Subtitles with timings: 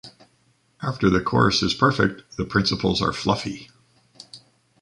[0.81, 3.69] After the chorus is perfect, the principals are fluffy.